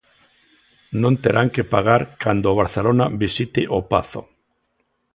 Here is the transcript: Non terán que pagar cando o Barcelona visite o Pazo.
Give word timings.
Non 1.01 1.13
terán 1.23 1.47
que 1.55 1.69
pagar 1.73 2.01
cando 2.23 2.45
o 2.49 2.57
Barcelona 2.61 3.05
visite 3.23 3.61
o 3.77 3.79
Pazo. 3.91 4.21